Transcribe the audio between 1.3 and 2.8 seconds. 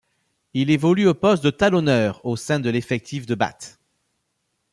de talonneur au sein de